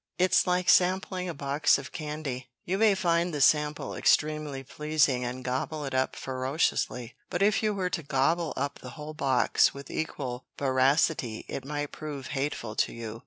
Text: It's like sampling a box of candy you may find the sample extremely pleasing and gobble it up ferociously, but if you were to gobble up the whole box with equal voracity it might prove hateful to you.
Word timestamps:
It's 0.17 0.47
like 0.47 0.67
sampling 0.67 1.29
a 1.29 1.33
box 1.35 1.77
of 1.77 1.91
candy 1.91 2.49
you 2.65 2.79
may 2.79 2.95
find 2.95 3.31
the 3.31 3.39
sample 3.39 3.93
extremely 3.93 4.63
pleasing 4.63 5.23
and 5.23 5.43
gobble 5.43 5.85
it 5.85 5.93
up 5.93 6.15
ferociously, 6.15 7.15
but 7.29 7.43
if 7.43 7.61
you 7.61 7.71
were 7.71 7.91
to 7.91 8.01
gobble 8.01 8.51
up 8.57 8.79
the 8.79 8.89
whole 8.97 9.13
box 9.13 9.75
with 9.75 9.91
equal 9.91 10.47
voracity 10.57 11.45
it 11.47 11.63
might 11.65 11.91
prove 11.91 12.29
hateful 12.29 12.75
to 12.77 12.91
you. 12.91 13.19